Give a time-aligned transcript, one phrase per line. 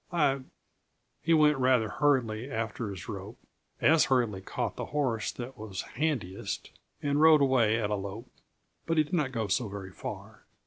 [0.11, 0.39] I"
[1.21, 3.37] He went rather hurriedly after his rope,
[3.79, 6.71] as hurriedly caught the horse that was handiest
[7.03, 8.27] and rode away at a lope.
[8.87, 10.47] But he did not go so very far.